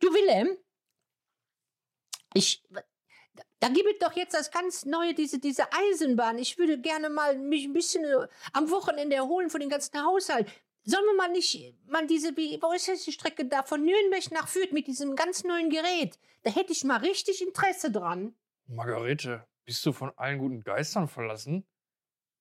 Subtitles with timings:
[0.00, 0.58] Du Wilhelm,
[2.34, 2.62] ich,
[3.60, 6.36] da gibt es doch jetzt das ganz neue, diese, diese Eisenbahn.
[6.36, 10.46] Ich würde gerne mal mich ein bisschen äh, am Wochenende erholen von dem ganzen Haushalt.
[10.82, 14.30] Sollen wir mal nicht, mal diese, wie, wo ist jetzt die Strecke da, von Nürnberg
[14.32, 16.18] nach Fürth mit diesem ganz neuen Gerät?
[16.42, 18.34] Da hätte ich mal richtig Interesse dran.
[18.66, 21.66] Margarete, bist du von allen guten Geistern verlassen?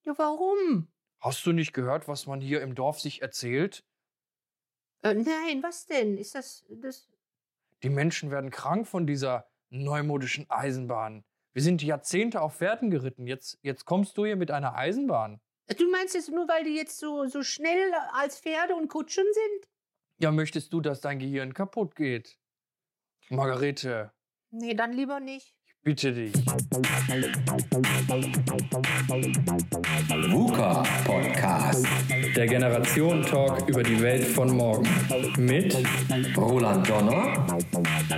[0.03, 0.89] Ja, warum?
[1.23, 3.85] Hast du nicht gehört, was man hier im Dorf sich erzählt?
[5.03, 6.17] Äh, nein, was denn?
[6.17, 7.07] Ist das, das,
[7.81, 11.23] Die Menschen werden krank von dieser neumodischen Eisenbahn.
[11.53, 13.25] Wir sind Jahrzehnte auf Pferden geritten.
[13.25, 15.39] Jetzt, jetzt kommst du hier mit einer Eisenbahn.
[15.77, 19.69] du meinst jetzt nur, weil die jetzt so, so schnell als Pferde und Kutschen sind?
[20.17, 22.37] Ja, möchtest du, dass dein Gehirn kaputt geht?
[23.29, 24.11] Margarete,
[24.55, 25.55] Nee, dann lieber nicht.
[25.83, 26.33] Bitte dich.
[30.31, 31.85] VUCA Podcast.
[32.35, 34.87] Der Generation Talk über die Welt von morgen.
[35.37, 35.75] Mit
[36.37, 37.45] Roland Donner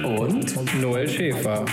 [0.03, 1.65] und Noel Schäfer.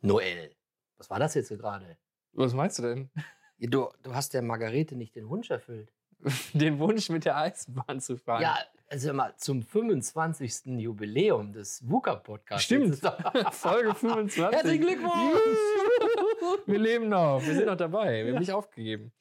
[0.00, 0.54] Noel,
[0.96, 1.98] was war das jetzt so gerade?
[2.32, 3.10] Was meinst du denn?
[3.58, 5.92] Du, du hast der Margarete nicht den Wunsch erfüllt.
[6.52, 8.42] Den Wunsch, mit der Eisenbahn zu fahren.
[8.42, 8.56] Ja,
[8.92, 10.66] also mal zum 25.
[10.78, 12.64] Jubiläum des VUCA-Podcasts.
[12.64, 12.96] Stimmt.
[13.52, 14.42] Folge 25.
[14.42, 15.12] Herzlichen Glückwunsch!
[16.66, 19.12] Wir leben noch, wir sind noch dabei, wir haben nicht aufgegeben.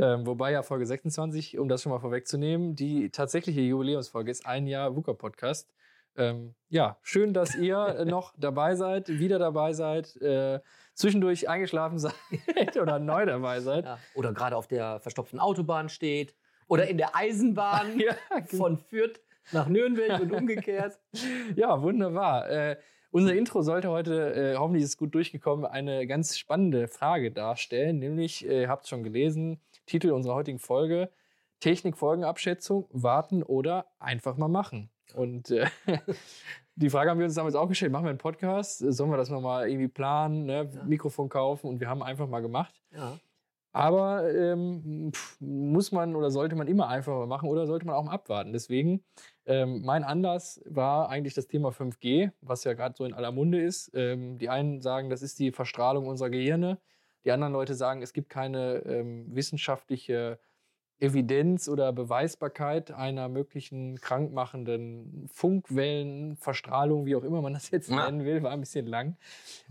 [0.00, 4.66] Ähm, wobei ja Folge 26, um das schon mal vorwegzunehmen, die tatsächliche Jubiläumsfolge ist ein
[4.66, 5.68] Jahr VUCA-Podcast.
[6.16, 10.60] Ähm, ja, schön, dass ihr noch dabei seid, wieder dabei seid, äh,
[10.94, 13.84] zwischendurch eingeschlafen seid oder neu dabei seid.
[13.84, 16.34] Ja, oder gerade auf der verstopften Autobahn steht.
[16.68, 19.20] Oder in der Eisenbahn Ja, von Fürth
[19.52, 20.98] nach Nürnberg und umgekehrt.
[21.56, 22.48] Ja, wunderbar.
[22.50, 22.76] Äh,
[23.10, 27.98] unser Intro sollte heute, äh, hoffentlich ist es gut durchgekommen, eine ganz spannende Frage darstellen.
[27.98, 31.10] Nämlich, äh, habt schon gelesen, Titel unserer heutigen Folge,
[31.60, 34.90] Technikfolgenabschätzung, warten oder einfach mal machen.
[35.14, 35.66] Und äh,
[36.76, 38.78] die Frage haben wir uns damals auch gestellt, machen wir einen Podcast?
[38.78, 40.70] Sollen wir das nochmal irgendwie planen, ne?
[40.86, 41.66] Mikrofon kaufen?
[41.66, 42.74] Und wir haben einfach mal gemacht.
[42.94, 43.18] Ja.
[43.72, 47.94] Aber ähm, pf, muss man oder sollte man immer einfach mal machen oder sollte man
[47.94, 48.52] auch mal abwarten?
[48.52, 49.04] Deswegen,
[49.46, 53.60] ähm, mein Anlass war eigentlich das Thema 5G, was ja gerade so in aller Munde
[53.62, 53.90] ist.
[53.94, 56.80] Ähm, die einen sagen, das ist die Verstrahlung unserer Gehirne.
[57.24, 60.38] Die anderen Leute sagen, es gibt keine ähm, wissenschaftliche
[61.00, 68.42] Evidenz oder Beweisbarkeit einer möglichen krankmachenden Funkwellenverstrahlung, wie auch immer man das jetzt nennen will,
[68.42, 69.16] war ein bisschen lang.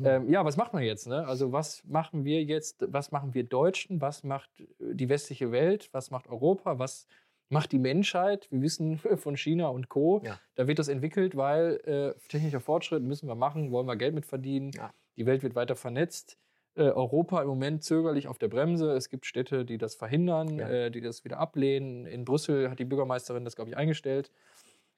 [0.04, 1.08] Ähm, ja, was macht man jetzt?
[1.08, 1.26] Ne?
[1.26, 2.86] Also was machen wir jetzt?
[2.88, 4.02] Was machen wir Deutschen?
[4.02, 5.90] Was macht äh, die westliche Welt?
[5.92, 6.80] Was macht Europa?
[6.80, 7.08] Was
[7.50, 8.48] macht die Menschheit?
[8.50, 10.22] Wir wissen von China und Co.
[10.24, 10.40] Ja.
[10.56, 14.26] Da wird das entwickelt, weil äh, technischer Fortschritt müssen wir machen, wollen wir Geld mit
[14.26, 14.72] verdienen.
[14.72, 14.94] Ja.
[15.18, 16.38] Die Welt wird weiter vernetzt.
[16.78, 18.92] Äh, Europa im Moment zögerlich auf der Bremse.
[18.92, 20.70] Es gibt Städte, die das verhindern, Ja.
[20.70, 22.06] äh, die das wieder ablehnen.
[22.06, 24.32] In Brüssel hat die Bürgermeisterin das, glaube ich, eingestellt.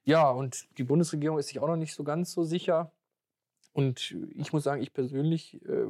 [0.04, 2.92] Ja, und die Bundesregierung ist sich auch noch nicht so ganz so sicher.
[3.72, 5.86] Und ich muss sagen, ich persönlich äh,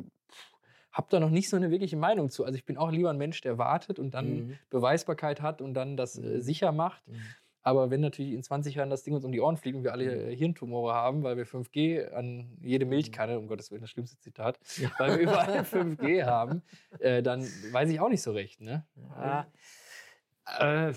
[0.92, 2.44] habe da noch nicht so eine wirkliche Meinung zu.
[2.44, 4.58] Also ich bin auch lieber ein Mensch, der wartet und dann Mhm.
[4.70, 6.40] Beweisbarkeit hat und dann das äh, Mhm.
[6.42, 7.06] sicher macht.
[7.08, 7.20] Mhm.
[7.62, 9.92] Aber wenn natürlich in 20 Jahren das Ding uns um die Ohren fliegt und wir
[9.92, 14.18] alle äh, Hirntumore haben, weil wir 5G an jede Milchkanne, um Gottes Willen, das schlimmste
[14.18, 14.58] Zitat,
[14.98, 16.62] weil wir überall 5G haben,
[16.98, 18.60] äh, dann weiß ich auch nicht so recht.
[18.60, 18.86] Ne?
[18.96, 19.46] Ja.
[20.58, 20.94] Äh,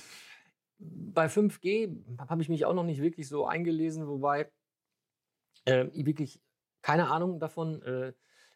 [0.79, 4.49] bei 5G habe ich mich auch noch nicht wirklich so eingelesen, wobei
[5.65, 6.41] äh, ich wirklich
[6.81, 8.13] keine Ahnung davon äh,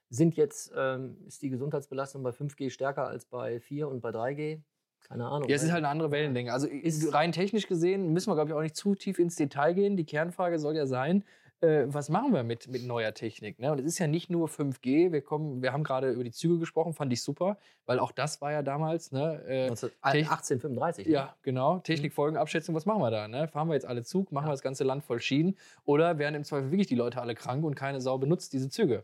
[0.09, 4.61] sind jetzt, ähm, ist die Gesundheitsbelastung bei 5G stärker als bei 4 und bei 3G?
[5.07, 5.47] Keine Ahnung.
[5.49, 6.51] Ja, es ist halt eine andere Wellenlänge.
[6.51, 9.73] Also Ist- rein technisch gesehen müssen wir, glaube ich, auch nicht zu tief ins Detail
[9.73, 9.97] gehen.
[9.97, 11.23] Die Kernfrage soll ja sein,
[11.61, 13.57] äh, was machen wir mit, mit neuer Technik?
[13.59, 13.71] Ne?
[13.71, 15.11] Und es ist ja nicht nur 5G.
[15.11, 18.41] Wir, kommen, wir haben gerade über die Züge gesprochen, fand ich super, weil auch das
[18.41, 19.11] war ja damals.
[19.11, 19.69] Ne, äh,
[20.01, 21.07] 1835.
[21.07, 21.11] ne?
[21.11, 21.79] ja, genau.
[21.79, 23.27] Technikfolgenabschätzung, was machen wir da?
[23.27, 23.47] Ne?
[23.47, 26.43] Fahren wir jetzt alle Zug, machen wir das ganze Land voll Schienen oder werden im
[26.43, 29.03] Zweifel wirklich die Leute alle krank und keine Sau benutzt diese Züge?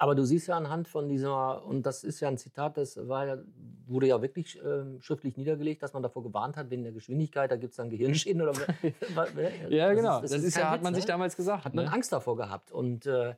[0.00, 3.26] Aber du siehst ja anhand von dieser, und das ist ja ein Zitat, das war
[3.26, 3.38] ja,
[3.86, 7.56] wurde ja wirklich ähm, schriftlich niedergelegt, dass man davor gewarnt hat, wegen der Geschwindigkeit, da
[7.56, 8.52] gibt es dann Gehirnschäden oder
[9.68, 10.20] Ja, genau.
[10.20, 11.08] Das, ist ist, kein ja, hat Witz, man sich ne?
[11.08, 11.64] damals gesagt.
[11.64, 11.92] hat man ne?
[11.92, 12.70] Angst davor gehabt.
[12.70, 13.34] Und äh,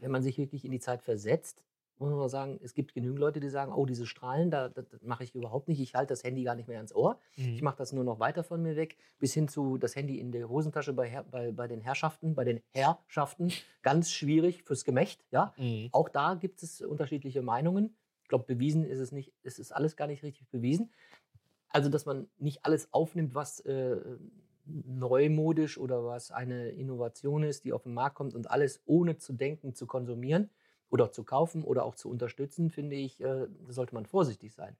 [0.00, 1.62] wenn man sich wirklich in die Zeit versetzt,
[1.98, 5.02] muss man sagen, es gibt genügend Leute, die sagen, oh, diese Strahlen, da, das, das
[5.02, 5.80] mache ich überhaupt nicht.
[5.80, 7.18] Ich halte das Handy gar nicht mehr ans Ohr.
[7.36, 7.54] Mhm.
[7.54, 10.32] Ich mache das nur noch weiter von mir weg, bis hin zu das Handy in
[10.32, 13.52] der Hosentasche bei, bei, bei den Herrschaften, bei den Herrschaften.
[13.82, 15.52] Ganz schwierig fürs Gemächt, ja.
[15.56, 15.88] Mhm.
[15.92, 17.96] Auch da gibt es unterschiedliche Meinungen.
[18.22, 20.90] Ich glaube, bewiesen ist es nicht, es ist alles gar nicht richtig bewiesen.
[21.70, 23.96] Also, dass man nicht alles aufnimmt, was äh,
[24.68, 29.32] neumodisch oder was eine Innovation ist, die auf den Markt kommt und alles ohne zu
[29.32, 30.50] denken zu konsumieren.
[30.90, 34.76] Oder zu kaufen oder auch zu unterstützen, finde ich, äh, sollte man vorsichtig sein.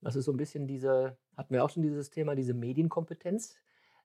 [0.00, 3.56] Das ist so ein bisschen diese, hatten wir auch schon dieses Thema, diese Medienkompetenz.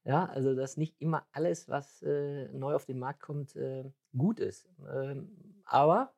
[0.03, 4.39] Ja, also dass nicht immer alles, was äh, neu auf den Markt kommt, äh, gut
[4.39, 4.69] ist.
[4.93, 6.13] Ähm, aber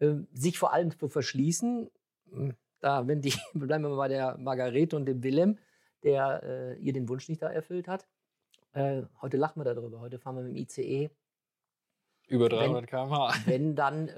[0.00, 1.90] äh, sich vor allem zu verschließen,
[2.30, 5.58] hm, da, wenn die, bleiben wir mal bei der Margarete und dem Willem,
[6.02, 8.08] der äh, ihr den Wunsch nicht da erfüllt hat.
[8.72, 10.00] Äh, heute lachen wir darüber.
[10.00, 11.10] Heute fahren wir mit dem ICE.
[12.28, 13.34] Über 300 km/h.
[13.44, 14.08] Wenn dann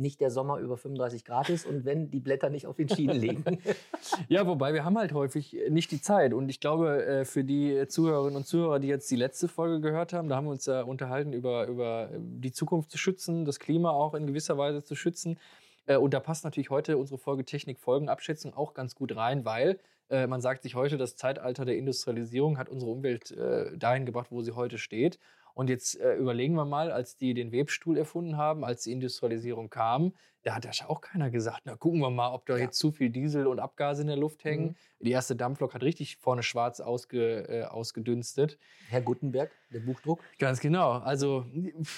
[0.00, 3.16] nicht der Sommer über 35 Grad ist und wenn die Blätter nicht auf den Schienen
[3.16, 3.44] liegen.
[4.28, 6.32] Ja, wobei wir haben halt häufig nicht die Zeit.
[6.32, 10.12] Und ich glaube, äh, für die Zuhörerinnen und Zuhörer, die jetzt die letzte Folge gehört
[10.12, 13.90] haben, da haben wir uns ja unterhalten über, über die Zukunft zu schützen, das Klima
[13.90, 15.38] auch in gewisser Weise zu schützen.
[15.86, 20.26] Äh, Und da passt natürlich heute unsere Folge Technik-Folgenabschätzung auch ganz gut rein, weil äh,
[20.26, 24.42] man sagt sich heute, das Zeitalter der Industrialisierung hat unsere Umwelt äh, dahin gebracht, wo
[24.42, 25.18] sie heute steht.
[25.60, 29.68] Und jetzt äh, überlegen wir mal, als die den Webstuhl erfunden haben, als die Industrialisierung
[29.68, 32.64] kam, da hat ja auch keiner gesagt, na gucken wir mal, ob da Ja.
[32.64, 34.68] jetzt zu viel Diesel und Abgase in der Luft hängen.
[34.68, 35.04] Mhm.
[35.04, 38.58] Die erste Dampflok hat richtig vorne schwarz ausge, äh, ausgedünstet.
[38.88, 40.92] Herr Gutenberg, der Buchdruck, Ganz genau.
[40.92, 41.44] Also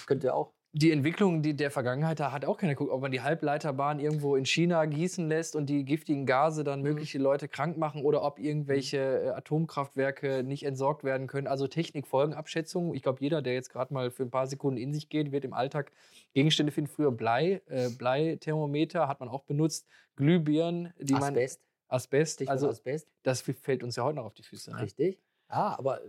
[0.07, 0.53] könnte auch.
[0.75, 4.37] Die Entwicklung die der Vergangenheit, da hat auch keiner geguckt, ob man die Halbleiterbahn irgendwo
[4.37, 8.39] in China gießen lässt und die giftigen Gase dann mögliche Leute krank machen oder ob
[8.39, 11.47] irgendwelche äh, Atomkraftwerke nicht entsorgt werden können.
[11.47, 12.95] Also Technikfolgenabschätzung.
[12.95, 15.45] Ich glaube, jeder, der jetzt gerade mal für ein paar Sekunden in sich geht, wird
[15.45, 15.93] im Alltag
[16.33, 16.91] Gegenstände finden.
[16.91, 19.87] Früher Blei, äh, Bleithermometer hat man auch benutzt,
[20.17, 22.49] Glühbirnen, die man Asbest, Asbest.
[22.49, 24.73] Also Asbest, das fällt uns ja heute noch auf die Füße.
[24.73, 24.81] Ne?
[24.81, 25.19] richtig.
[25.51, 26.01] Ja, aber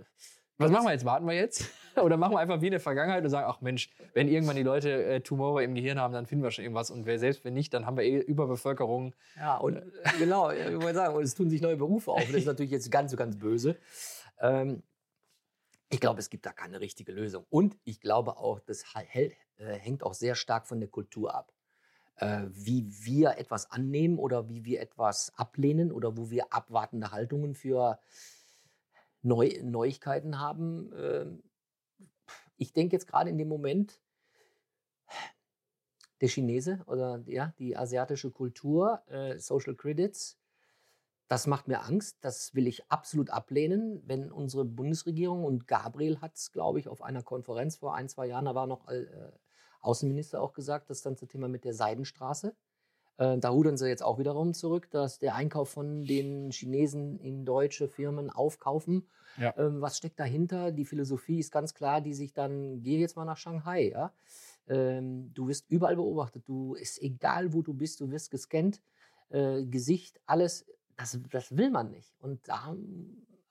[0.58, 1.06] Was machen wir jetzt?
[1.06, 1.70] Warten wir jetzt?
[1.96, 4.64] Oder machen wir einfach wie in der Vergangenheit und sagen, ach Mensch, wenn irgendwann die
[4.64, 6.92] Leute äh, Tumore im Gehirn haben, dann finden wir schon irgendwas.
[6.92, 9.14] Und wer, selbst wenn nicht, dann haben wir eh Überbevölkerung.
[9.38, 9.82] Ja, und äh,
[10.20, 12.26] genau, ich wollte sagen, und es tun sich neue Berufe auf.
[12.26, 13.78] Das ist natürlich jetzt ganz, ganz böse.
[14.40, 14.84] Ähm,
[15.90, 17.46] ich glaube, es gibt da keine richtige Lösung.
[17.50, 21.54] Und ich glaube auch, das äh, hängt auch sehr stark von der Kultur ab.
[22.18, 27.56] Äh, wie wir etwas annehmen oder wie wir etwas ablehnen oder wo wir abwartende Haltungen
[27.56, 28.00] für
[29.24, 30.92] Neu Neuigkeiten haben.
[30.96, 31.44] Ähm,
[32.58, 34.00] ich denke jetzt gerade in dem Moment,
[36.22, 40.38] der Chinese oder ja, die asiatische Kultur, äh, Social Credits,
[41.28, 42.18] das macht mir Angst.
[42.22, 47.02] Das will ich absolut ablehnen, wenn unsere Bundesregierung und Gabriel hat es, glaube ich, auf
[47.02, 49.06] einer Konferenz vor ein, zwei Jahren, da war noch äh,
[49.82, 52.56] Außenminister auch gesagt, das ganze Thema mit der Seidenstraße.
[53.18, 57.46] Äh, da rudern sie jetzt auch wiederum zurück, dass der Einkauf von den Chinesen in
[57.46, 59.08] deutsche Firmen aufkaufen.
[59.38, 59.54] Ja.
[59.58, 60.72] Ähm, was steckt dahinter?
[60.72, 64.14] Die Philosophie ist ganz klar, die sich dann, geh jetzt mal nach Shanghai, ja.
[64.68, 66.48] Ähm, du wirst überall beobachtet.
[66.48, 68.82] Du ist egal, wo du bist, du wirst gescannt,
[69.30, 70.66] äh, Gesicht, alles.
[70.96, 72.14] Das, das will man nicht.
[72.20, 72.76] Und da,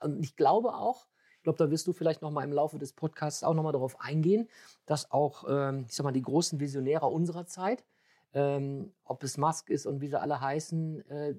[0.00, 1.08] und ich glaube auch,
[1.42, 3.72] ich glaube, da wirst du vielleicht noch mal im Laufe des Podcasts auch noch mal
[3.72, 4.48] darauf eingehen,
[4.86, 7.84] dass auch, ähm, ich sag mal, die großen Visionäre unserer Zeit,
[8.34, 11.34] ähm, ob es Musk ist und wie sie alle heißen, äh,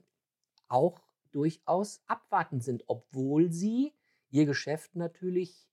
[0.68, 1.02] auch
[1.32, 3.94] durchaus abwartend sind, obwohl sie
[4.30, 5.70] ihr Geschäft natürlich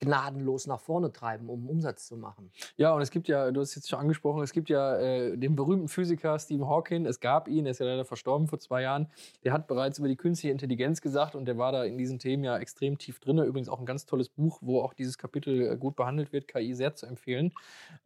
[0.00, 2.50] gnadenlos nach vorne treiben, um Umsatz zu machen.
[2.76, 5.36] Ja, und es gibt ja, du hast es jetzt schon angesprochen, es gibt ja äh,
[5.36, 7.06] den berühmten Physiker Stephen Hawking.
[7.06, 9.08] Es gab ihn, er ist ja leider verstorben vor zwei Jahren.
[9.44, 12.44] Der hat bereits über die künstliche Intelligenz gesagt und der war da in diesen Themen
[12.44, 13.38] ja extrem tief drin.
[13.38, 16.74] Übrigens auch ein ganz tolles Buch, wo auch dieses Kapitel äh, gut behandelt wird, KI
[16.74, 17.52] sehr zu empfehlen.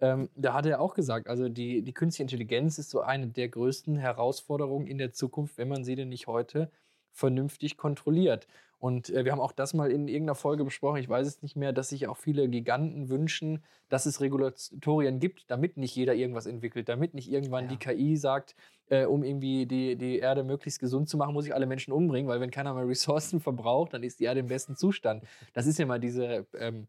[0.00, 3.48] Ähm, da hat er auch gesagt, also die, die künstliche Intelligenz ist so eine der
[3.48, 6.70] größten Herausforderungen in der Zukunft, wenn man sie denn nicht heute
[7.12, 8.46] vernünftig kontrolliert.
[8.80, 11.54] Und äh, wir haben auch das mal in irgendeiner Folge besprochen, ich weiß es nicht
[11.54, 16.46] mehr, dass sich auch viele Giganten wünschen, dass es Regulatorien gibt, damit nicht jeder irgendwas
[16.46, 17.70] entwickelt, damit nicht irgendwann Ja.
[17.72, 18.56] die KI sagt,
[18.88, 22.28] äh, um irgendwie die, die Erde möglichst gesund zu machen, muss ich alle Menschen umbringen,
[22.28, 25.24] weil wenn keiner mehr Ressourcen verbraucht, dann ist die Erde im besten Zustand.
[25.52, 26.88] Das ist ja mal diese, ähm,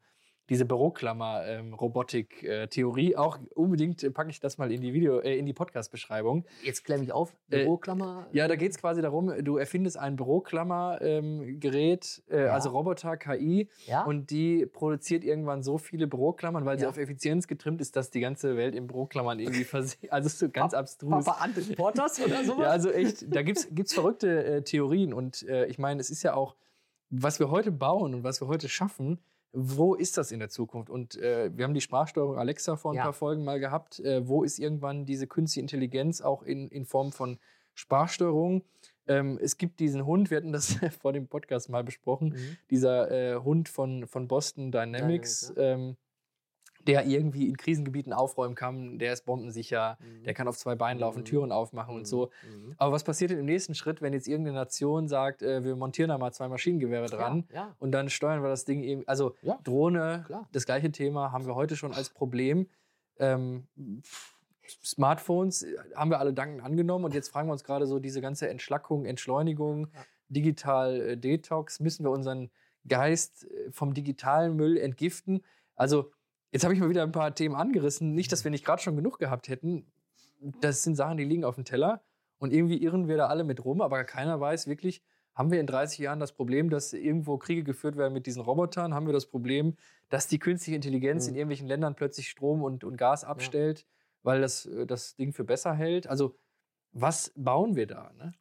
[0.51, 3.15] diese Büroklammer-Robotik-Theorie.
[3.15, 6.43] auch unbedingt äh, packe ich das mal in die Video, äh, in die Podcast-Beschreibung.
[6.61, 8.27] Jetzt klemme ich auf, Äh, Büroklammer.
[8.33, 12.53] Ja, da geht es quasi darum, du erfindest ein Büroklammer-Gerät, äh, Ja.
[12.53, 14.03] also Roboter, KI, ja?
[14.03, 16.89] und die produziert irgendwann so viele Büroklammern, weil sie Ja.
[16.89, 19.99] auf Effizienz getrimmt ist, dass die ganze Welt in Büroklammern irgendwie versehen.
[20.11, 21.23] Also so ganz abstrus.
[21.25, 22.59] Papa Porters oder sowas?
[22.59, 25.13] Ja, also echt, da gibt es verrückte äh, Theorien.
[25.13, 26.55] Und äh, ich meine, es ist ja auch,
[27.09, 29.19] was wir heute bauen und was wir heute schaffen,
[29.53, 30.89] wo ist das in der Zukunft?
[30.89, 33.03] Und äh, wir haben die Sprachsteuerung Alexa vor ein Ja.
[33.03, 33.99] paar Folgen mal gehabt.
[33.99, 37.37] Äh, wo ist irgendwann diese künstliche Intelligenz auch in, in Form von
[37.73, 38.63] Sprachsteuerung?
[39.07, 42.57] Ähm, es gibt diesen Hund, wir hatten das vor dem Podcast mal besprochen, Mhm.
[42.69, 45.97] dieser äh, Hund von, von Boston Dynamics, Dynamics, ähm,
[46.87, 50.23] der irgendwie in Krisengebieten aufräumen kann, der ist bombensicher, Mhm.
[50.23, 51.25] der kann auf zwei Beinen laufen, Mhm.
[51.25, 52.29] Türen aufmachen und so.
[52.43, 52.73] Mhm.
[52.77, 56.09] Aber was passiert denn im nächsten Schritt, wenn jetzt irgendeine Nation sagt, äh, wir montieren
[56.09, 57.75] da mal zwei Maschinengewehre dran Ja, ja.
[57.79, 60.47] und dann steuern wir das Ding eben, also Ja, Drohne, klar.
[60.51, 62.67] das gleiche Thema haben wir heute schon als Problem.
[63.19, 63.67] Ähm,
[64.83, 68.21] Smartphones äh, haben wir alle dankend angenommen und jetzt fragen wir uns gerade so diese
[68.21, 69.87] ganze Entschlackung, Entschleunigung,
[70.29, 72.49] digital äh, Detox, müssen wir unseren
[72.87, 75.43] Geist äh, vom digitalen Müll entgiften?
[75.75, 76.11] Also
[76.51, 78.95] jetzt habe ich mal wieder ein paar Themen angerissen, nicht, dass wir nicht gerade schon
[78.95, 79.85] genug gehabt hätten.
[80.59, 82.01] Das sind Sachen, die liegen auf dem Teller
[82.39, 85.01] und irgendwie irren wir da alle mit rum, aber keiner weiß wirklich,
[85.33, 88.93] haben wir in 30 Jahren das Problem, dass irgendwo Kriege geführt werden mit diesen Robotern?
[88.93, 89.77] Haben wir das Problem,
[90.09, 91.29] dass die künstliche Intelligenz Mhm.
[91.29, 93.85] in irgendwelchen Ländern plötzlich Strom und, und Gas abstellt,
[94.23, 96.07] weil das äh, das Ding für besser hält?
[96.07, 96.35] Also,
[96.91, 98.11] was bauen wir da?
[98.17, 98.33] Ne?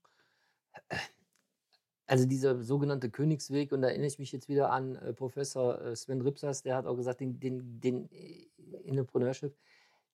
[2.11, 5.95] Also dieser sogenannte Königsweg, und da erinnere ich mich jetzt wieder an äh, Professor äh,
[5.95, 8.49] Sven Ripsas, der hat auch gesagt, den, den, den äh,
[8.85, 9.57] Entrepreneurship,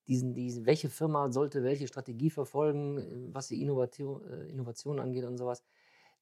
[0.07, 5.25] diesen, diesen, welche Firma sollte welche Strategie verfolgen, äh, was die Innovation, äh, Innovation angeht
[5.25, 5.65] und sowas.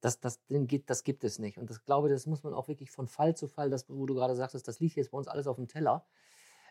[0.00, 1.58] Das, das, geht, das gibt es nicht.
[1.58, 4.14] Und das glaube, das muss man auch wirklich von Fall zu Fall, das, wo du
[4.14, 6.06] gerade sagtest, das liegt jetzt bei uns alles auf dem Teller.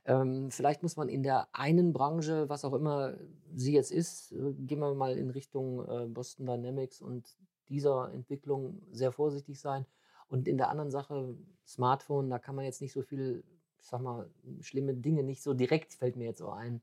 [0.05, 3.17] Ähm, vielleicht muss man in der einen Branche, was auch immer
[3.53, 7.35] sie jetzt ist, äh, gehen wir mal in Richtung Boston Dynamics und
[7.69, 9.85] dieser Entwicklung sehr vorsichtig sein.
[10.27, 13.43] Und in der anderen Sache, Smartphone, da kann man jetzt nicht so viel,
[13.79, 14.29] ich sag mal,
[14.61, 16.81] schlimme Dinge nicht so direkt, fällt mir jetzt so ein.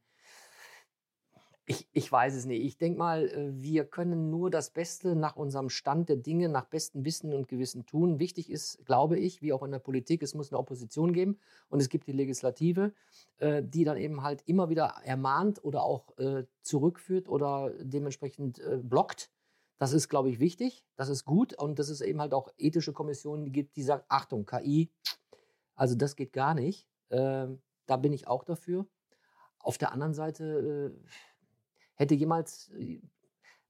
[1.67, 2.65] Ich, ich weiß es nicht.
[2.65, 6.65] Ich denke mal, äh, wir können nur das Beste nach unserem Stand der Dinge, nach
[6.65, 8.19] bestem Wissen und Gewissen tun.
[8.19, 11.81] Wichtig ist, glaube ich, wie auch in der Politik, es muss eine Opposition geben und
[11.81, 12.93] es gibt die Legislative,
[13.39, 19.31] äh, die dann eben halt immer wieder ermahnt oder auch äh, zurückführt oder dementsprechend blockt.
[19.81, 20.85] Das ist, glaube ich, wichtig.
[20.97, 21.55] Das ist gut.
[21.55, 24.93] Und dass es eben halt auch ethische Kommissionen gibt, die sagen, Achtung, KI,
[25.75, 26.87] also das geht gar nicht.
[27.09, 28.87] Ähm, da bin ich auch dafür.
[29.59, 31.11] Auf der anderen Seite äh,
[31.95, 33.01] hätte jemals, äh,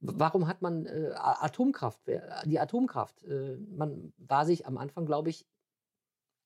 [0.00, 2.00] warum hat man äh, Atomkraft,
[2.44, 3.22] die Atomkraft?
[3.22, 5.46] Äh, man war sich am Anfang, glaube ich,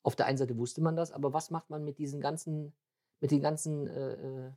[0.02, 2.74] auf der einen Seite wusste man das, aber was macht man mit diesen ganzen,
[3.20, 4.52] mit den ganzen äh, äh,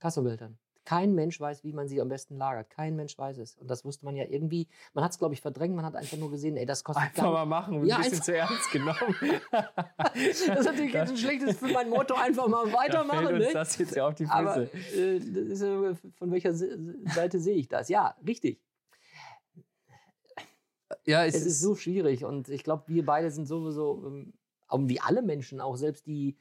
[0.00, 0.58] Castor-Behältern.
[0.86, 2.70] Kein Mensch weiß, wie man sie am besten lagert.
[2.70, 3.56] Kein Mensch weiß es.
[3.58, 4.68] Und das wusste man ja irgendwie.
[4.94, 5.74] Man hat es, glaube ich, verdrängt.
[5.76, 8.22] Man hat einfach nur gesehen, ey, das kostet Einfach gar mal machen Ja, ein bisschen
[8.22, 8.96] zu ernst genommen.
[10.14, 13.26] Das ist natürlich jetzt ein schlechtes für mein Motto, einfach mal Da weitermachen.
[13.26, 13.52] fällt uns Ne?
[13.52, 14.34] das jetzt ja auf die Füße.
[14.34, 14.56] Aber
[14.94, 16.78] äh, ist, äh, von welcher Se-
[17.14, 17.88] Seite sehe ich das?
[17.88, 18.60] Ja, richtig.
[21.04, 24.32] ja, Es ist so schwierig und ich glaube, wir beide sind sowieso, ähm,
[24.88, 26.36] wie alle Menschen, auch selbst die,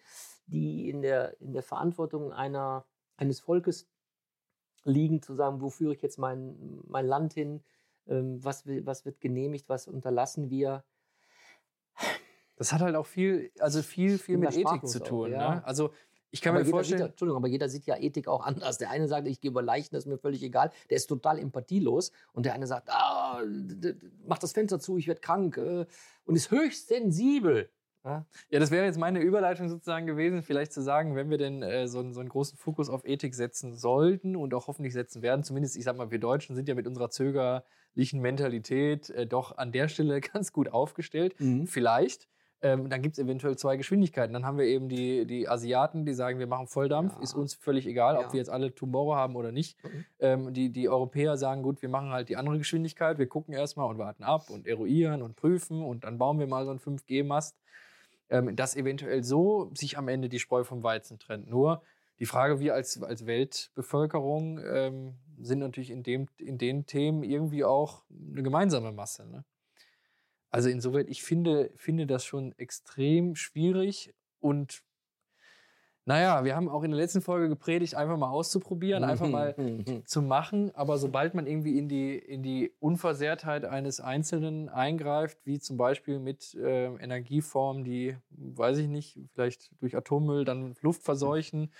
[0.47, 2.85] die in der, in der Verantwortung einer,
[3.17, 3.87] eines Volkes
[4.85, 7.61] liegen, zu sagen, wo führe ich jetzt mein, mein Land hin,
[8.07, 10.83] ähm, was, will, was wird genehmigt, was unterlassen wir.
[12.55, 15.31] Das hat halt auch viel, also viel, viel mit Ethik zu auch, tun.
[15.31, 15.55] ja.
[15.55, 15.65] Ne?
[15.65, 15.91] Also
[16.35, 18.77] ich kann aber mir vorstellen, Sieht Entschuldigung, aber jeder sieht ja Ethik auch anders.
[18.77, 20.69] Der eine sagt, ich gehe über Leichen, das ist mir völlig egal.
[20.89, 22.11] Der ist total empathielos.
[22.33, 23.41] Und der eine sagt, ah,
[24.27, 25.55] mach das Fenster zu, ich werde krank.
[25.55, 25.85] Äh,
[26.25, 27.69] und ist höchst sensibel.
[28.05, 28.25] Ja?
[28.51, 31.99] Das wäre jetzt meine Überleitung sozusagen gewesen, vielleicht zu sagen, wenn wir denn äh, so,
[31.99, 35.75] einen, so einen großen Fokus auf Ethik setzen sollten und auch hoffentlich setzen werden, zumindest,
[35.75, 39.87] ich sag mal, wir Deutschen sind ja mit unserer zögerlichen Mentalität äh, doch an der
[39.87, 41.35] Stelle ganz gut aufgestellt.
[41.65, 42.27] Vielleicht.
[42.61, 44.33] Ähm, dann gibt es eventuell zwei Geschwindigkeiten.
[44.33, 47.21] Dann haben wir eben die, die Asiaten, die sagen, wir machen Volldampf, Ja.
[47.21, 48.21] ist uns völlig egal, Ja.
[48.25, 49.83] ob wir jetzt alle Tomorrow haben oder nicht.
[49.83, 50.05] Mhm.
[50.19, 53.87] Ähm, die, die Europäer sagen, gut, wir machen halt die andere Geschwindigkeit, wir gucken erstmal
[53.89, 57.55] und warten ab und eruieren und prüfen und dann bauen wir mal so einen 5G-Mast
[58.29, 61.47] ähm, dass eventuell so sich am Ende die Spreu vom Weizen trennt.
[61.47, 61.81] Nur
[62.19, 67.65] die Frage, wir als, als Weltbevölkerung ähm, sind natürlich in, dem, in den Themen irgendwie
[67.65, 69.27] auch eine gemeinsame Masse.
[69.27, 69.43] Ne?
[70.49, 74.83] Also insoweit, ich finde, finde das schon extrem schwierig und
[76.07, 79.55] naja, wir haben auch in der letzten Folge gepredigt, einfach mal auszuprobieren, einfach mal
[80.05, 85.59] zu machen, aber sobald man irgendwie in die, in die Unversehrtheit eines Einzelnen eingreift, wie
[85.59, 91.71] zum Beispiel mit äh, Energieformen, die, weiß ich nicht, vielleicht durch Atommüll dann Luft verseuchen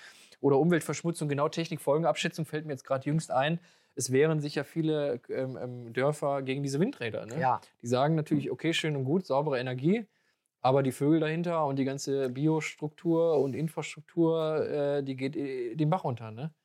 [0.41, 3.59] oder Umweltverschmutzung, genau Technikfolgenabschätzung fällt mir jetzt gerade jüngst ein.
[3.97, 7.25] Es wehren sich ja viele ähm, ähm, Dörfer gegen diese Windräder.
[7.27, 7.39] Ne?
[7.39, 10.05] Ja, Die sagen natürlich, okay, schön und gut, saubere Energie,
[10.65, 15.91] aber die Vögel dahinter und die ganze Biostruktur und Infrastruktur, äh, die geht äh, den
[15.91, 16.31] Bach runter.
[16.31, 16.55] Ne?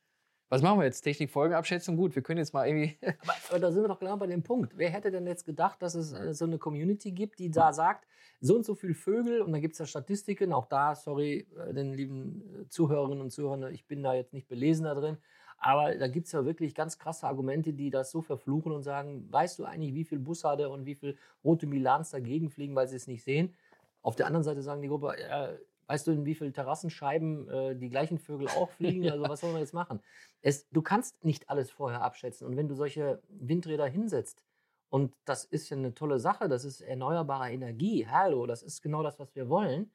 [0.49, 1.01] Was machen wir jetzt?
[1.01, 1.97] Technikfolgenabschätzung?
[1.97, 2.97] Gut, wir können jetzt mal irgendwie.
[3.21, 4.75] aber, aber da sind wir doch genau bei dem Punkt.
[4.75, 8.07] Wer hätte denn jetzt gedacht, dass es äh, so eine Community gibt, die da sagt,
[8.39, 11.71] so und so viele Vögel, und da gibt es ja Statistiken, auch da, sorry, äh,
[11.71, 15.19] den lieben Zuhörerinnen und Zuhörern, ich bin da jetzt nicht belesen da drin,
[15.59, 19.31] aber da gibt es ja wirklich ganz krasse Argumente, die das so verfluchen und sagen,
[19.31, 22.95] weißt du eigentlich, wie viel Bussarde und wie viel rote Milans dagegen fliegen, weil sie
[22.95, 23.53] es nicht sehen?
[24.01, 27.75] Auf der anderen Seite sagen die Gruppe, äh, weißt du, in wie viel Terrassenscheiben äh,
[27.75, 29.09] die gleichen Vögel auch fliegen?
[29.09, 30.01] Also was sollen wir jetzt machen?
[30.41, 32.47] Es, du kannst nicht alles vorher abschätzen.
[32.47, 34.43] Und wenn du solche Windräder hinsetzt,
[34.89, 39.03] und das ist ja eine tolle Sache, das ist erneuerbare Energie, hallo, das ist genau
[39.03, 39.91] das, was wir wollen.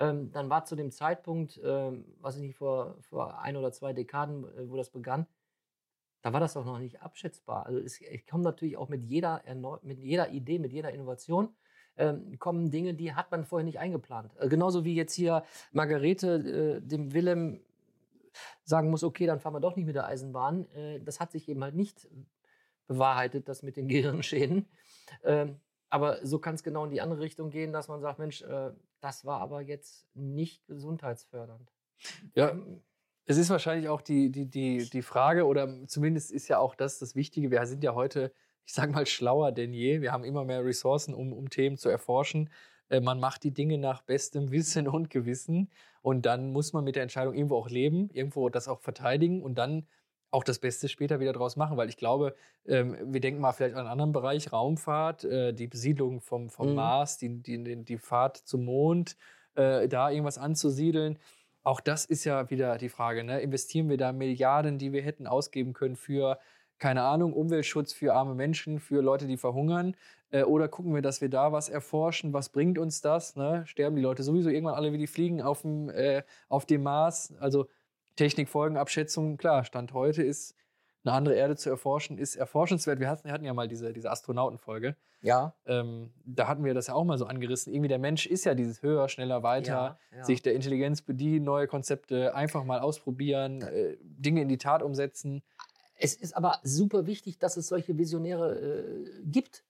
[0.00, 3.92] ähm, dann war zu dem Zeitpunkt, ähm, weiß ich nicht, vor, vor ein oder zwei
[3.92, 5.26] Dekaden, äh, wo das begann,
[6.22, 7.66] da war das doch noch nicht abschätzbar.
[7.66, 9.42] Also es, ich komme natürlich auch mit jeder,
[9.82, 11.54] mit jeder Idee, mit jeder Innovation,
[11.98, 14.32] ähm, kommen Dinge, die hat man vorher nicht eingeplant.
[14.38, 17.60] Äh, genauso wie jetzt hier Margarete äh, dem Willem
[18.64, 20.70] sagen muss, okay, dann fahren wir doch nicht mit der Eisenbahn.
[20.72, 22.08] Äh, das hat sich eben halt nicht
[22.86, 24.66] bewahrheitet, das mit den Gehirnschäden.
[25.24, 28.42] Ähm, aber so kann es genau in die andere Richtung gehen, dass man sagt, Mensch,
[28.42, 31.72] äh, das war aber jetzt nicht gesundheitsfördernd.
[32.34, 32.56] Ja,
[33.24, 36.98] es ist wahrscheinlich auch die, die, die, die Frage, oder zumindest ist ja auch das
[36.98, 37.50] das Wichtige.
[37.50, 38.32] Wir sind ja heute,
[38.68, 40.02] ich sage mal, schlauer denn je.
[40.02, 42.50] Wir haben immer mehr Ressourcen, um, um Themen zu erforschen.
[42.90, 45.70] Äh, man macht die Dinge nach bestem Wissen und Gewissen.
[46.02, 49.56] Und dann muss man mit der Entscheidung irgendwo auch leben, irgendwo das auch verteidigen und
[49.56, 49.86] dann
[50.30, 51.78] auch das Beste später wieder draus machen.
[51.78, 52.34] Weil ich glaube,
[52.66, 56.68] ähm, wir denken mal vielleicht an einen anderen Bereich, Raumfahrt, äh, die Besiedlung vom, vom
[56.68, 56.74] Mhm.
[56.74, 59.16] Mars, die, die, die, Fahrt zum Mond,
[59.54, 61.18] äh, da irgendwas anzusiedeln.
[61.62, 63.40] Auch das ist ja wieder die Frage, ne?
[63.40, 66.38] investieren wir da Milliarden, die wir hätten ausgeben können für,
[66.78, 69.96] keine Ahnung, Umweltschutz für arme Menschen, für Leute, die verhungern?
[70.30, 72.32] Äh, oder gucken wir, dass wir da was erforschen?
[72.32, 73.36] Was bringt uns das?
[73.36, 73.64] Ne?
[73.66, 77.34] Sterben die Leute sowieso irgendwann alle wie die Fliegen auf dem, äh, auf dem Mars?
[77.40, 77.68] Also
[78.16, 80.54] Technikfolgenabschätzung, klar, Stand heute ist
[81.04, 83.00] eine andere Erde zu erforschen, ist erforschenswert.
[83.00, 84.96] Wir hatten, hatten ja mal diese, diese Astronautenfolge.
[85.20, 87.72] Ja, Ähm, da hatten wir das ja auch mal so angerissen.
[87.72, 90.24] Irgendwie der Mensch ist ja dieses höher, schneller, weiter, ja, ja.
[90.24, 95.42] sich der Intelligenz bedienen, neue Konzepte einfach mal ausprobieren, äh, Dinge in die Tat umsetzen.
[96.00, 99.64] Es ist aber super wichtig, dass es solche Visionäre äh, gibt.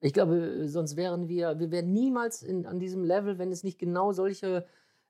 [0.00, 3.78] Ich glaube, sonst wären wir, wir wären niemals in, an diesem Level, wenn es nicht
[3.78, 4.66] genau solche,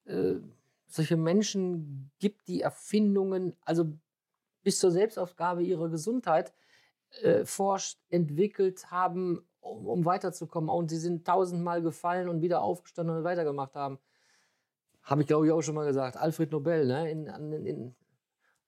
[0.06, 0.34] äh,
[0.88, 3.92] solche Menschen gibt, die Erfindungen, also
[4.62, 6.54] bis zur Selbstaufgabe ihrer Gesundheit
[7.22, 10.70] äh, forscht, entwickelt haben, um, um weiterzukommen.
[10.70, 13.98] Und sie sind tausendmal gefallen und wieder aufgestanden und weitergemacht haben.
[15.02, 16.16] Habe ich, glaube ich, auch schon mal gesagt.
[16.16, 17.10] Alfred Nobel, ne?
[17.10, 17.94] in, an- in,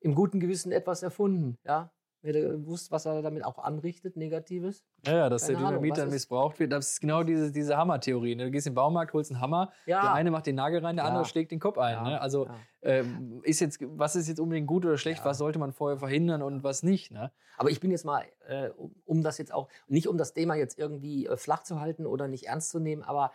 [0.04, 1.56] im guten Gewissen etwas erfunden.
[1.64, 1.90] Ja?
[2.20, 4.84] Wer hätte gewusst, was er damit auch anrichtet, Negatives?
[5.06, 6.73] Ja, ja, dass der Keine Ahnung, Dynamit dann missbraucht wird.
[6.73, 8.34] Das ist genau diese, diese Hammertheorie.
[8.34, 8.44] Ne?
[8.44, 10.00] Du gehst in den Baumarkt, holst einen Hammer, Ja.
[10.02, 11.10] der eine macht den Nagel rein, der Ja.
[11.10, 12.02] andere schlägt den Kopf ein.
[12.02, 12.21] Ne?
[12.21, 12.49] Also
[12.82, 16.43] ähm, ist jetzt, was ist jetzt unbedingt gut oder schlecht, was sollte man vorher verhindern
[16.43, 17.10] und was nicht?
[17.10, 17.30] Ne?
[17.56, 18.71] Aber ich bin jetzt mal, äh,
[19.06, 22.28] um, das jetzt auch, nicht um das Thema jetzt irgendwie äh, flach zu halten oder
[22.28, 23.32] nicht ernst zu nehmen, aber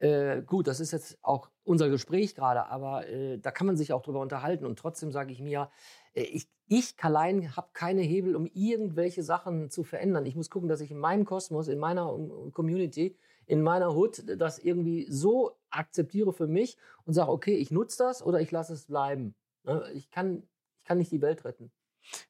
[0.00, 3.92] äh, gut, das ist jetzt auch unser Gespräch gerade, aber äh, da kann man sich
[3.92, 4.64] auch drüber unterhalten.
[4.64, 5.68] Und trotzdem sage ich mir,
[6.14, 10.26] ich, ich allein habe keine Hebel, um irgendwelche Sachen zu verändern.
[10.26, 12.06] Ich muss gucken, dass ich in meinem Kosmos, in meiner
[12.52, 17.98] Community, in meiner Hood das irgendwie so akzeptiere für mich und sage, okay, ich nutze
[17.98, 19.34] das oder ich lasse es bleiben.
[19.64, 19.84] Ne?
[19.94, 20.44] Ich, kann,
[20.78, 21.72] ich kann nicht die Welt retten.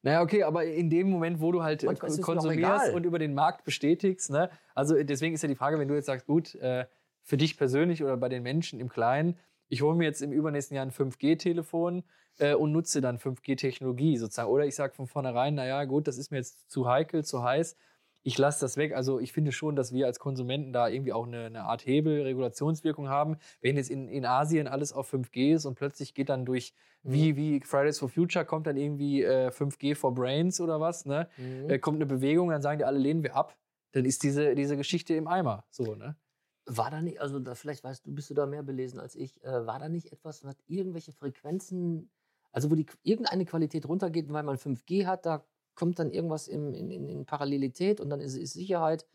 [0.01, 3.63] Naja, okay, aber in dem Moment, wo du halt äh, konsumierst und über den Markt
[3.63, 4.49] bestätigst, ne?
[4.75, 6.85] also deswegen ist ja die Frage, wenn du jetzt sagst, gut, äh,
[7.23, 9.37] für dich persönlich oder bei den Menschen im Kleinen,
[9.71, 12.03] ich hole mir jetzt im übernächsten Jahr ein 5G-Telefon
[12.39, 14.49] äh, und nutze dann 5G-Technologie sozusagen.
[14.49, 17.77] Oder ich sage von vornherein, naja, gut, das ist mir jetzt zu heikel, zu heiß.
[18.23, 18.93] Ich lasse das weg.
[18.93, 22.21] Also ich finde schon, dass wir als Konsumenten da irgendwie auch eine, eine Art Hebel,
[22.23, 23.37] Regulationswirkung haben.
[23.61, 27.37] Wenn jetzt in, in Asien alles auf 5G ist und plötzlich geht dann durch, wie,
[27.37, 31.29] wie Fridays for Future, kommt dann irgendwie äh, 5G for Brains oder was, ne?
[31.69, 33.57] Äh, kommt eine Bewegung, dann sagen die alle, lehnen wir ab.
[33.93, 35.63] Dann ist diese, diese Geschichte im Eimer.
[35.69, 36.17] So, ne?
[36.65, 39.43] War da nicht, also da, vielleicht weißt du, bist du da mehr belesen als ich,
[39.43, 42.11] äh, war da nicht etwas, was irgendwelche Frequenzen,
[42.51, 45.43] also wo die irgendeine Qualität runtergeht, weil man 5G hat, da
[45.73, 49.07] kommt dann irgendwas in, in, in Parallelität und dann ist, ist Sicherheit.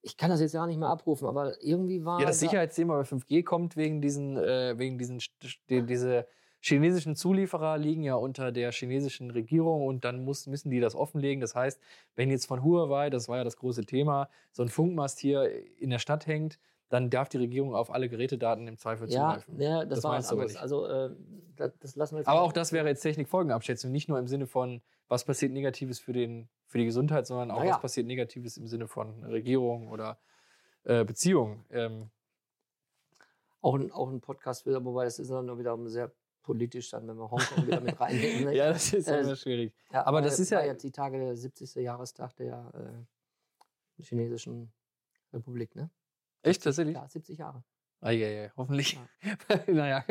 [0.00, 2.20] Ich kann das jetzt gar nicht mehr abrufen, aber irgendwie war.
[2.20, 5.20] Ja, das da- Sicherheitsthema bei 5G kommt wegen diesen, äh, wegen diesen,
[5.68, 6.26] die, diese
[6.60, 11.40] chinesischen Zulieferer liegen ja unter der chinesischen Regierung und dann muss, müssen die das offenlegen.
[11.40, 11.80] Das heißt,
[12.14, 15.90] wenn jetzt von Huawei, das war ja das große Thema, so ein Funkmast hier in
[15.90, 19.60] der Stadt hängt, dann darf die Regierung auf alle Gerätedaten im Zweifel Ja, zugreifen.
[19.60, 20.52] ja, das, Das war meinst was du aber anderes.
[20.52, 20.62] nicht.
[20.62, 21.16] Also, äh,
[21.56, 24.46] das, das lassen wir jetzt Aber auch das wäre jetzt Technikfolgenabschätzung, nicht nur im Sinne
[24.46, 27.72] von, was passiert Negatives für, den, für die Gesundheit, sondern auch, ja.
[27.74, 30.18] was passiert Negatives im Sinne von Regierung oder
[30.84, 31.64] äh, Beziehung.
[31.70, 32.10] Ähm,
[33.60, 37.06] auch, ein, auch ein Podcast wieder, wobei das ist dann nur wieder sehr politisch, dann,
[37.08, 38.44] wenn wir Hongkong wieder mit reinnehmen.
[38.44, 38.54] ne?
[38.56, 39.74] ja, das ist Äh, immer schwierig.
[39.92, 41.74] Ja, Aber war das ist ja- jetzt die Tage der 70.
[41.74, 42.70] Jahrestag der
[43.98, 44.72] äh, chinesischen
[45.32, 45.90] Republik, ne?
[46.42, 46.94] Echt, tatsächlich?
[46.96, 47.62] Ja, 70 Jahre.
[48.00, 48.98] Ah, ja, ja, hoffentlich.
[49.66, 50.04] naja,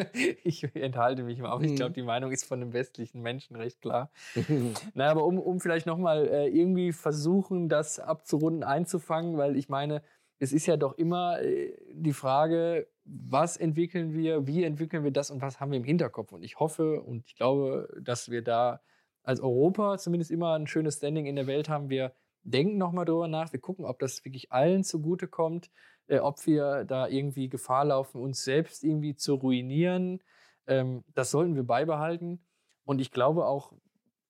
[0.44, 1.76] ich enthalte mich mal, aber ich Mhm.
[1.76, 4.12] glaube, die Meinung ist von den westlichen Menschen recht klar.
[4.94, 10.02] naja, aber um, um vielleicht nochmal äh, irgendwie versuchen, das abzurunden, einzufangen, weil ich meine,
[10.40, 15.32] es ist ja doch immer äh, die Frage, was entwickeln wir, wie entwickeln wir das
[15.32, 16.34] und was haben wir im Hinterkopf.
[16.34, 18.82] Und ich hoffe und ich glaube, dass wir da
[19.24, 21.90] als Europa zumindest immer ein schönes Standing in der Welt haben.
[21.90, 22.14] Wir
[22.44, 23.52] denken nochmal drüber nach.
[23.54, 25.70] Wir gucken, ob das wirklich allen zugutekommt,
[26.08, 30.22] äh, ob wir da irgendwie Gefahr laufen, uns selbst irgendwie zu ruinieren.
[30.68, 32.46] Ähm, das sollten wir beibehalten.
[32.86, 33.74] Und ich glaube auch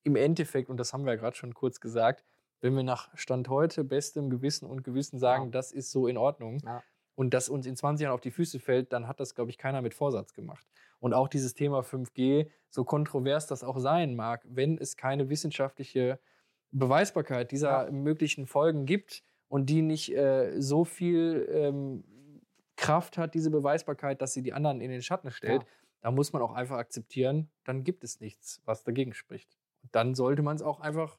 [0.04, 2.24] im Endeffekt, und das haben wir ja gerade schon kurz gesagt,
[2.62, 5.50] wenn wir nach Stand heute bestem Gewissen und Gewissen sagen, Ja.
[5.52, 6.82] das ist so in Ordnung Ja.
[7.16, 9.58] und das uns in 20 Jahren auf die Füße fällt, dann hat das, glaube ich,
[9.60, 10.66] keiner mit Vorsatz gemacht.
[11.00, 16.20] Und auch dieses Thema 5G, so kontrovers das auch sein mag, wenn es keine wissenschaftliche
[16.72, 17.92] Beweisbarkeit dieser Ja.
[17.92, 22.04] möglichen Folgen gibt und die nicht äh, so viel ähm,
[22.76, 25.68] Kraft hat, diese Beweisbarkeit, dass sie die anderen in den Schatten stellt, Ja.
[26.02, 29.58] da muss man auch einfach akzeptieren, dann gibt es nichts, was dagegen spricht.
[29.84, 31.18] Und dann sollte man es auch einfach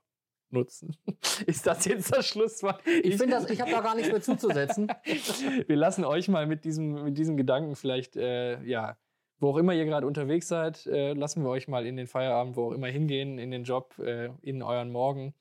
[0.50, 0.96] nutzen.
[1.46, 2.80] Ist das jetzt das Schlusswort?
[3.02, 4.88] Ich finde das, ich habe da gar nichts mehr zuzusetzen.
[5.66, 8.96] Wir lassen euch mal mit diesem, mit diesem Gedanken vielleicht, äh, ja,
[9.40, 12.56] wo auch immer ihr gerade unterwegs seid, äh, lassen wir euch mal in den Feierabend,
[12.56, 15.32] wo auch immer hingehen, in den Job, äh, in euren Morgen.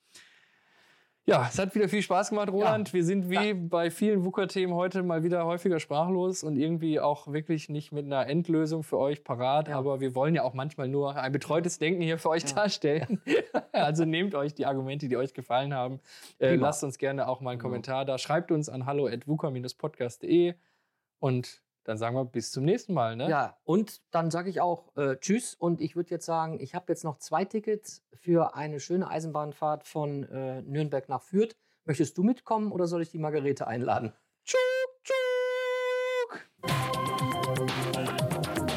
[1.28, 2.94] Ja, es hat wieder viel Spaß gemacht, Roland.
[2.94, 7.68] Wir sind wie bei vielen WUKA-Themen heute mal wieder häufiger sprachlos und irgendwie auch wirklich
[7.68, 9.68] nicht mit einer Endlösung für euch parat.
[9.68, 9.76] Ja.
[9.76, 13.20] Aber wir wollen ja auch manchmal nur ein betreutes Denken hier für euch darstellen.
[13.72, 16.00] also nehmt euch die Argumente, die euch gefallen haben.
[16.38, 17.60] Äh, lasst uns gerne auch mal einen.
[17.60, 18.16] Kommentar da.
[18.16, 20.54] Schreibt uns an hallo.wuka-podcast.de
[21.18, 23.16] und dann sagen wir bis zum nächsten Mal.
[23.16, 23.30] Ne?
[23.30, 25.54] Ja, und dann sage ich auch äh, Tschüss.
[25.54, 29.86] Und ich würde jetzt sagen, ich habe jetzt noch zwei Tickets für eine schöne Eisenbahnfahrt
[29.86, 31.56] von äh, Nürnberg nach Fürth.
[31.86, 34.12] Möchtest du mitkommen oder soll ich die Margarete einladen?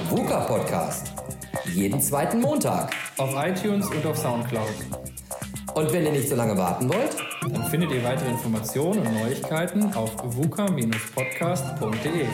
[0.09, 1.11] VUCA Podcast.
[1.65, 2.93] Jeden zweiten Montag.
[3.17, 4.73] Auf iTunes und auf Soundcloud.
[5.73, 9.93] Und wenn ihr nicht so lange warten wollt, Dann findet ihr weitere Informationen und Neuigkeiten
[9.93, 12.27] auf vuka-podcast.de.